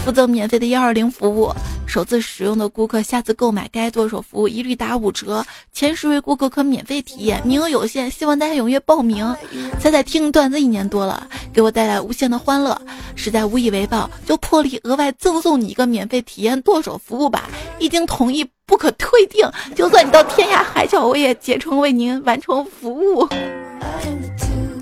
[0.04, 1.50] 负责免费的幺二零服务。
[1.90, 9.36] 首次使用的顾客，下次购买该剁手服务一律打五折，前十位顾客可免费体验，名额有限，希望大家踊跃报名。
[9.80, 12.80] 彩彩听段子一年多了，给我带来无限的欢乐，
[13.16, 17.50] 实在无以为报，就破例额外赠送你一个免费体验剁手服务吧。
[17.80, 23.26] 一经同意，不可退订，就算你到天涯海角，我也竭诚为您完成服务。
[23.26, 24.80] I am too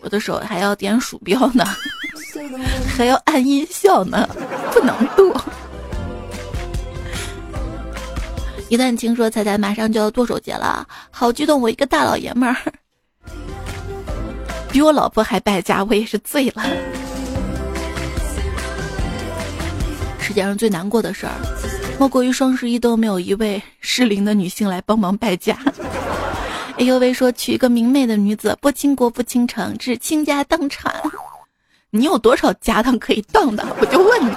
[0.00, 1.64] 我的手还要点鼠标呢，
[2.86, 4.28] 还要按音效呢，
[4.72, 5.34] 不能剁。
[8.68, 11.60] 一旦听说彩彩马上就要剁手节了，好激动！
[11.60, 12.56] 我一个大老爷们儿，
[14.70, 16.62] 比我老婆还败家，我也是醉了。
[20.18, 21.32] 世界上最难过的事儿，
[21.98, 25.56] 莫过于双十一都没有一位适龄的女性来帮忙败家。
[26.78, 30.94] 哎呦喂，说娶一个明媚的女子，不倾国不倾城，只倾家荡产。
[31.90, 33.66] 你有多少家当可以荡的？
[33.80, 34.34] 我就问你。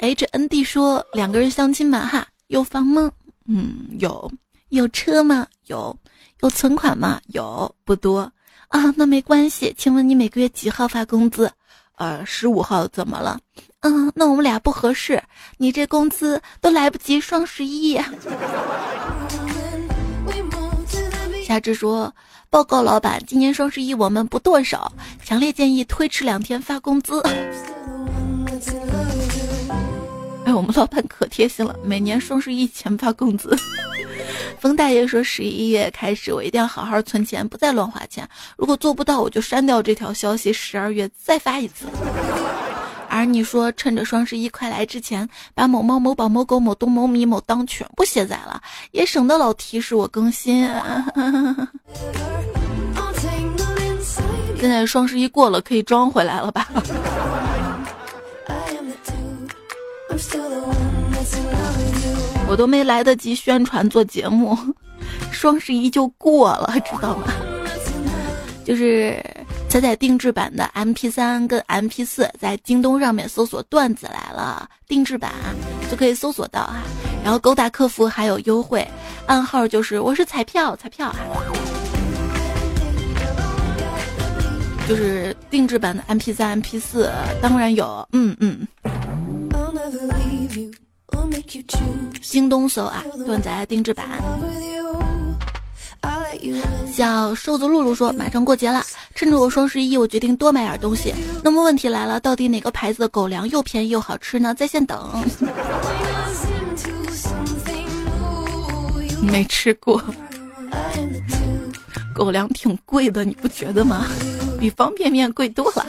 [0.00, 2.26] H N D 说两个人相亲嘛哈。
[2.48, 3.10] 有房吗？
[3.46, 4.30] 嗯，有。
[4.70, 5.46] 有车吗？
[5.66, 5.96] 有。
[6.40, 7.20] 有存款吗？
[7.28, 8.20] 有，不多
[8.68, 8.92] 啊。
[8.96, 9.72] 那没关系。
[9.78, 11.50] 请问你每个月几号发工资？
[11.96, 12.86] 呃，十五号。
[12.88, 13.38] 怎么了？
[13.80, 15.22] 嗯，那我们俩不合适。
[15.56, 17.96] 你这工资都来不及双十一。
[21.48, 22.14] 夏至说
[22.50, 24.92] ：“报告老板，今年双十一我们不剁手，
[25.24, 27.22] 强烈建议推迟两天发工资。”
[30.44, 33.56] 哎，我们老板可贴心了，每年双十一前发工资。
[34.60, 38.28] 冯大爷说，十一月开始我一定要好好存钱，不再乱花钱。
[38.58, 41.86] 如果做不到，我就删掉这条消息，十二月再发一次。
[43.08, 48.60] 而你说，趁着双十一快来之前，把某猫、某宝、某狗、某东、某米、某当全部卸载了，
[48.92, 50.68] 也省得老提示我更新。
[54.60, 56.68] 现在双十一过了，可以装回来了吧？
[62.48, 64.56] 我都没来得及宣传做节目，
[65.30, 67.32] 双十一就过了，知道吗？
[68.64, 69.22] 就是
[69.68, 75.30] 彩彩定制版的 M P 三跟 M P 四，在京东上面搜索“段子来了”定制版
[75.90, 76.82] 就可以搜索到啊。
[77.22, 78.86] 然后勾搭客服还有优惠，
[79.26, 81.16] 暗号就是我是彩票彩票啊。
[84.88, 87.12] 就是定制版的 M P 三 M P 四，
[87.42, 88.66] 当然有，嗯嗯。
[92.22, 94.06] 京东搜啊，段仔定制版。
[96.92, 98.82] 小瘦子露露说：“马上过节了，
[99.18, 101.12] 趁着我双十一，我决定多买点东西。
[101.42, 104.54] 那么问题来了，到底哪个牌子的狗粮又便宜又好吃呢？
[104.54, 104.96] 在线等。
[109.20, 110.00] 没吃过，
[112.14, 114.06] 狗粮挺贵的，你不觉得吗？”
[114.60, 115.84] 比方便面贵多了。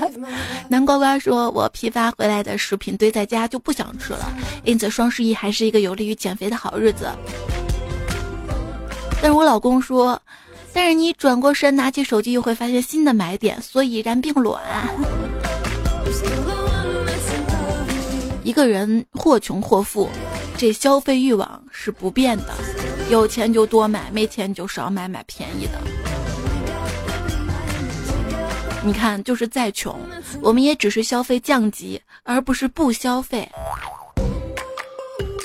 [0.67, 7.07] 南瓜瓜说：“我批发回来的食品堆在家就不想吃了，因此双十一还是一个有利于减肥的好日子。”
[9.21, 10.19] 但是我老公说
[10.73, 14.61] ：“但是你转过身拿起手机又会发现新的买点，所以然并卵。
[18.43, 20.09] ”一个人或穷或富，
[20.57, 22.53] 这消费欲望是不变的，
[23.09, 25.73] 有钱就多买，没钱就少买，买便宜的。
[28.83, 29.99] 你看，就是再穷，
[30.41, 33.47] 我们也只是消费降级，而不是不消费。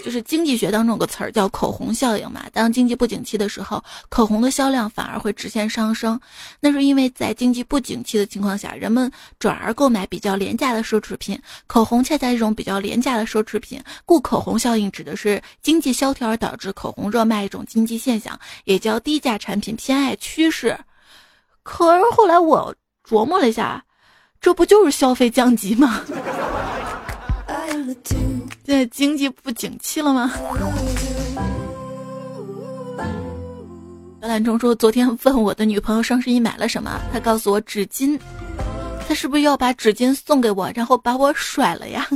[0.05, 2.45] 就是经济学当中有个词儿叫口红效应嘛。
[2.53, 6.21] 当经济不景气的时候，口红的销量反而会直线上升。
[6.61, 13.83] 那是因为在经济不景气的情况下，人们转而购买比较廉价的奢侈品，口红恰恰一种比较廉价的奢侈品。
[14.05, 20.79] 故口红效应指的是经济萧条而导致口红热卖一种经济现象，也叫低价产品偏爱趋势。
[21.63, 22.75] 可是后来我。
[23.07, 23.85] 琢磨了一下，
[24.41, 26.01] 这不就是消费降级吗？
[28.67, 30.33] 现在经济不景气了吗？
[34.23, 38.19] 小懒虫说，昨天问我的女朋友双十一买了什么，她告诉我纸巾，
[39.07, 42.09] 她是不是要把纸巾送给我，然后把我甩了呀？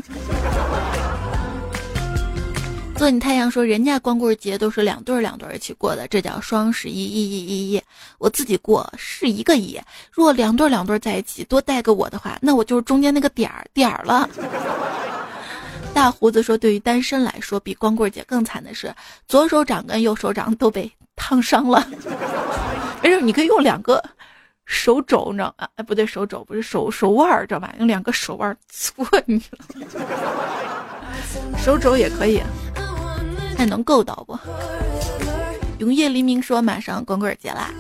[2.97, 7.83] 做你太阳说，人家光棍节都是两对儿两对儿一起过的，这叫双十一一一一一。
[8.17, 9.79] 我自己过是一个一，
[10.11, 14.27] 如果两对两对在一起多带个我的话，那我就是中间那个点儿点儿了。
[15.99, 18.95] 大胡子说，对于单身来说，比光棍节更惨的是，
[19.27, 21.85] 左手掌跟右手掌都被烫伤了。
[23.03, 24.01] 没事，你可以用两个
[24.65, 25.67] 手肘，你知道吗？
[25.75, 27.75] 哎，不对，手肘不是手手腕，知道吧？
[27.81, 29.43] 用两个手腕搓你，
[31.59, 32.41] 手肘也可以。
[33.57, 34.39] 看能够到不？
[35.81, 37.71] 永夜黎明说马上光棍节啦，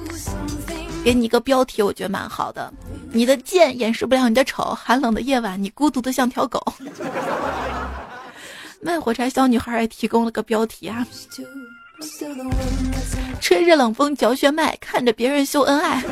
[1.04, 2.72] 给你一个标题，我觉得蛮好的。
[3.12, 6.60] 你的贱掩饰不了你的丑，寒冷的夜晚，你孤独的像条狗。
[8.80, 11.06] 卖火柴小女孩也提供了个标题啊，
[13.40, 16.02] 吹着冷风嚼血脉，看着别人秀恩爱。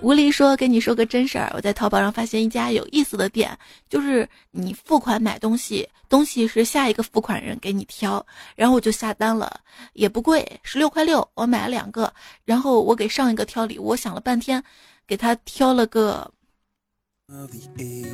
[0.00, 3.56] 吴丽说：“跟你说个真事儿，我在淘宝上发现一家有意思的店，
[3.88, 8.24] 就是你付款买东西，东西是下一个付款人给你挑，
[8.54, 9.60] 然后我就下单了，
[9.94, 12.12] 也不贵，十六块六，我买了两个，
[12.44, 14.62] 然后我给上一个挑礼物，我想了半天，
[15.06, 16.30] 给他挑了个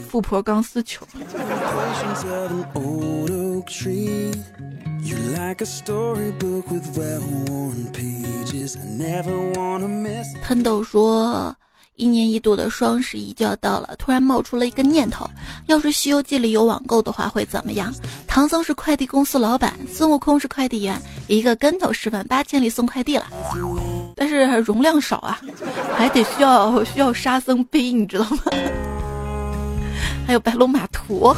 [0.08, 1.04] 富婆钢丝球。”
[10.44, 11.56] 喷豆说
[11.96, 15.28] ：“一年一度的双十一就要到了，突然冒出了一个念头：
[15.66, 17.92] 要是《西游记》里有网购的话，会怎么样？
[18.28, 23.26] 唐僧是快递公司老板，孙悟空是快递员，一个跟头十万八千里送快递了。
[24.14, 25.40] 但是容量少啊，
[25.96, 28.42] 还得需要需要沙僧背，你知道吗？
[30.30, 31.34] 还有白龙马图。”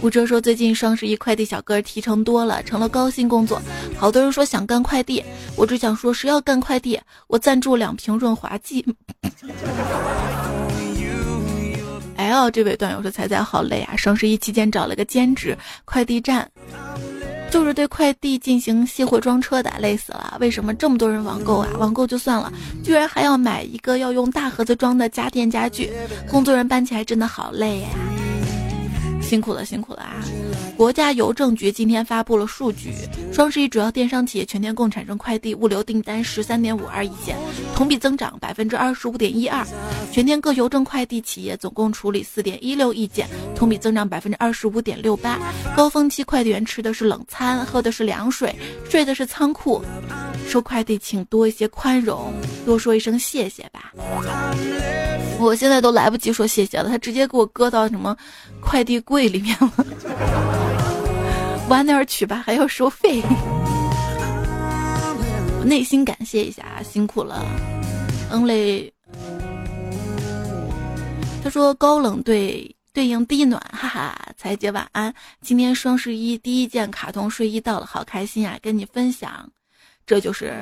[0.00, 3.60] 吴哲说：“最近双十一快递小哥提成多了，成了高薪工作。
[3.98, 5.22] 好多人说想干快递，
[5.56, 8.82] 我只想说，谁要干快递，我赞助两瓶润滑剂。
[12.16, 13.94] ”L 这位段友说：“彩彩好累啊！
[13.94, 16.50] 双十一期间找了个兼职快递站，
[17.52, 20.38] 就是对快递进行卸货装车的，累死了。
[20.40, 21.68] 为什么这么多人网购啊？
[21.78, 22.50] 网购就算了，
[22.82, 25.92] 居然还要买一个要用大盒子装的家电家具，
[26.30, 27.88] 工作人搬起来真的好累呀。”
[29.32, 30.20] 辛苦了，辛苦了啊！
[30.76, 32.92] 国家邮政局今天发布了数据，
[33.32, 37.34] 双十一主要电商企业全天共产生快递物流订单十三点五二亿件，
[37.74, 39.66] 同比增长百分之二十五点一二。
[40.12, 43.26] 全天各邮政快递企业总共处理四点一六亿件，
[43.56, 45.38] 同比增长百分之二十五点六八。
[45.74, 48.54] 高峰期快递员吃的是冷餐，喝的是凉水，
[48.86, 49.82] 睡的是仓库。
[50.46, 52.34] 收快递请多一些宽容，
[52.66, 53.94] 多说一声谢谢吧。
[55.42, 58.16] 我现在都来不及说谢谢了，他直接给我搁到什么
[58.60, 59.72] 快递柜里面了。
[61.68, 63.22] 晚点取吧，还要收费。
[65.58, 67.44] 我内心感谢一下，辛苦了，
[68.30, 68.92] 嗯嘞。
[71.42, 75.12] 他说高冷对对应低暖，哈哈，彩姐晚安。
[75.40, 79.48] 今天双十一第一件卡通睡衣到了，好开心啊，跟你分享。
[80.06, 80.54] 这就是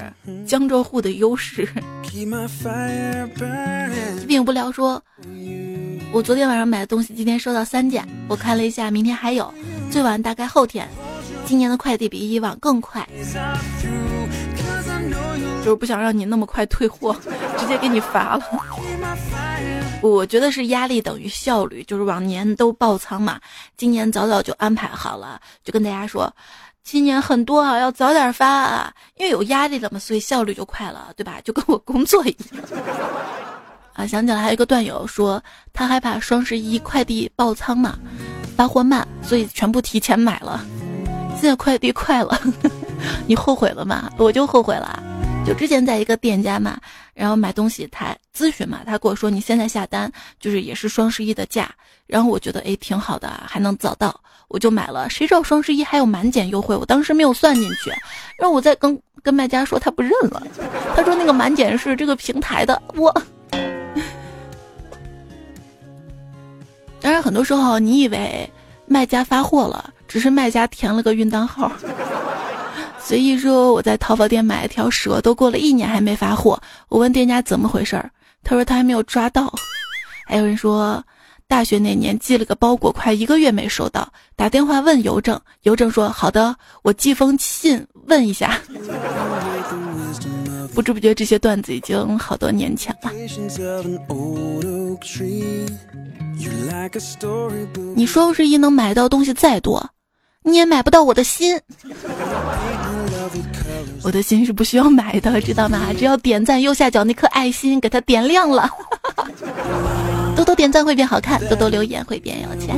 [0.47, 1.69] 江浙沪的优势。
[4.27, 5.03] 并不聊说，
[6.13, 9.53] 我昨天晚上买的东西，今天收到三件，我看了一下，明天还有，
[9.91, 10.89] 最晚大概后天。
[11.47, 13.09] 今年的快递比以往更快，
[15.65, 17.17] 就是不想让你那么快退货，
[17.59, 18.45] 直接给你发了。
[20.01, 23.41] 我觉得是压力等于效率，就是往年都爆仓嘛，
[23.77, 26.33] 今年早早就安排好了，就跟大家说。
[26.91, 31.41] 今年很多啊，要早点发啊，因为有压力了嘛，所以效率就快了，对吧？
[31.45, 32.65] 就跟我工作一样
[33.93, 34.05] 啊。
[34.05, 35.41] 想起来还有一个段友说，
[35.73, 37.97] 他害怕双十一快递爆仓嘛，
[38.57, 40.67] 发货慢，所以全部提前买了。
[41.41, 42.37] 现在快递快了，
[43.25, 44.11] 你后悔了吗？
[44.17, 45.01] 我就后悔了。
[45.47, 46.77] 就之前在一个店家嘛，
[47.15, 50.11] 然后买东西，他咨询嘛，他跟我说你现在下单
[50.41, 51.71] 就是也是双十一的价，
[52.11, 54.19] 然后我觉得哎挺好的，还能早到。
[54.49, 57.91] 我就买了，谁知道双十一还有满减优惠，我当时没有算进去。
[58.37, 60.43] 然后我再跟跟卖家说，他不认了，
[60.97, 62.83] 他说那个满减是这个平台的。
[62.97, 63.15] 我，
[67.01, 68.51] 当然很多时候你以为
[68.87, 71.71] 卖家发货了，只是卖家填了个运单号。
[72.99, 78.11] 随意说我在淘宝店买了条蛇，都过了一年还没发货，我问店家怎么回事儿，
[78.43, 79.55] 他说他还没有抓到。
[80.27, 81.01] 还有人说。
[81.51, 88.57] 大学那年寄了个包裹，快一个月没收到，打电话问邮政，邮政说好的，我寄封信问一下。
[90.73, 93.11] 不知不觉，这些段子已经好多年前了。
[97.97, 99.91] 你双十一能买到东西再多，
[100.45, 101.61] 你也买不到我的心。
[104.03, 105.93] 我的心是不需要买的，知道吗？
[105.97, 108.69] 只要点赞右下角那颗爱心，给它点亮了。
[110.35, 112.75] 多多点赞会变好看，多多留言会变有钱。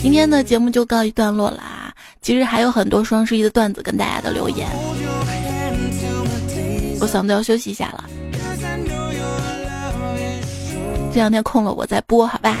[0.00, 1.92] 今天的节目就告一段落啦，
[2.22, 4.66] 其实还有很多双十一的段子跟大家的留言。
[7.00, 8.04] 我嗓子要休息一下了，
[11.12, 12.56] 这两天空了我再播，好吧？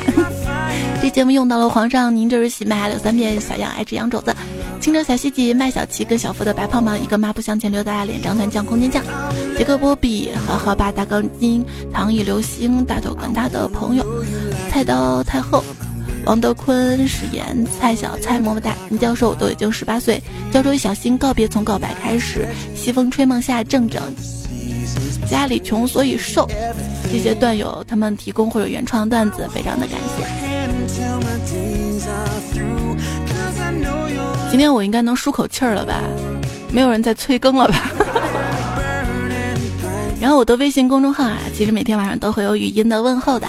[1.00, 4.34] 这节目用到了皇上，您这是喜麦有三遍小羊爱吃羊肘子。
[4.80, 9.02] 青州小西姐、麦小琪跟小福的白胖胖，一个抹布向前溜大脸，张团酱空间酱，
[9.56, 14.06] 杰克波比，好好吧大钢筋，唐艺流星，大头跟他的朋友，
[14.70, 15.64] 菜刀太后，
[16.24, 20.22] 王德坤史岩，蔡小蔡么么哒，林教授都已经十八岁，
[20.52, 24.00] 胶州一小新告别从告白开始，西风吹梦下正正，
[25.28, 26.48] 家里穷所以瘦，
[27.12, 30.47] 这些段友他们提供或者原创段子，非常的感谢。
[34.58, 36.02] 今天我应该能舒口气儿了吧？
[36.72, 37.92] 没有人再催更了吧？
[40.20, 43.46] 然后我的微信公众号啊，其实每天晚上都会有语音的问候的，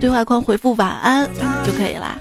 [0.00, 1.28] 对话框回复晚安
[1.66, 2.16] 就可以啦。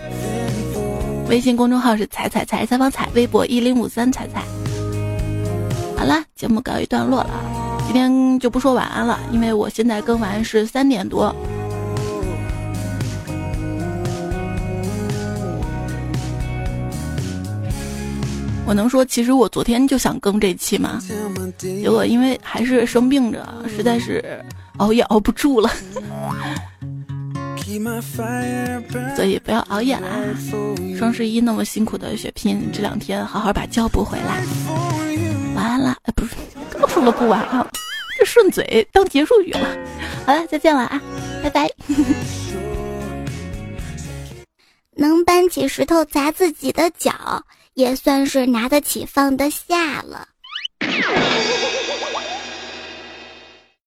[1.30, 4.44] 微信公众号是彩彩彩采访彩，微博一零五三彩彩。
[5.96, 7.30] 好啦，节目告一段落了，
[7.86, 11.34] 今天就不说晚安了，因为我现在更完是三点多。
[18.68, 21.00] 我能说，其实我昨天就想更这期吗？
[21.58, 24.44] 结果因为还是生病着，实在是
[24.78, 25.70] 熬夜熬不住了，
[29.16, 30.08] 所以不要熬夜啦。
[30.98, 34.44] 双十一那么辛苦的血拼，这两天好好把觉补回来。
[35.56, 36.34] 晚安了，哎，不是，
[36.72, 37.66] 刚说了不晚安，
[38.18, 39.78] 这顺嘴当结束语了。
[40.26, 41.00] 好了，再见了啊，
[41.44, 41.70] 拜拜。
[44.96, 47.14] 能搬起石头砸自己的脚。
[47.76, 50.28] 也算是拿得起放得下了。